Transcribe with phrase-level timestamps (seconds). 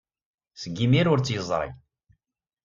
[0.61, 1.69] Seg yimir ur tt-yeẓri.